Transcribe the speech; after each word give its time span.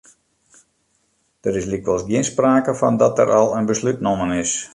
Der 1.41 1.59
is 1.59 1.69
lykwols 1.73 2.05
gjin 2.07 2.27
sprake 2.31 2.71
fan 2.81 2.99
dat 3.01 3.15
der 3.17 3.29
al 3.39 3.49
in 3.59 3.69
beslút 3.71 3.97
nommen 4.07 4.31
is. 4.43 4.53